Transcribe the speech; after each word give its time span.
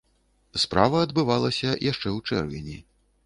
Справа 0.63 0.97
адбылася 1.07 1.75
яшчэ 1.91 2.09
ў 2.17 2.19
чэрвені. 2.33 2.77